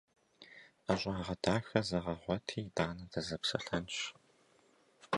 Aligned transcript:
Ӏэщагъэ 0.85 1.35
дахэ 1.43 1.79
зэгъэгъуэти, 1.87 2.59
итӀанэ 2.67 3.03
дызэпсэлъэнщ! 3.11 3.97